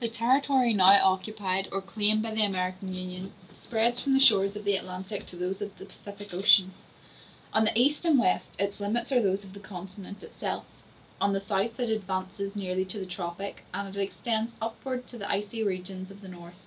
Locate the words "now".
0.74-1.02